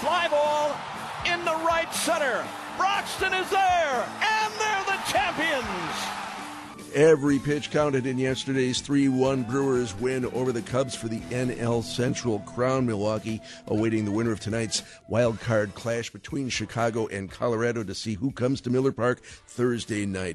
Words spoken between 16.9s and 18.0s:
and Colorado to